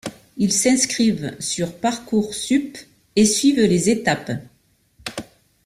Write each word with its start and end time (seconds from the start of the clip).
Ils 0.37 0.51
s'inscrivent 0.51 1.35
sur 1.39 1.77
Parcoursup 1.77 2.75
et 3.15 3.23
suivent 3.27 3.59
les 3.67 3.91
étapes. 3.91 4.31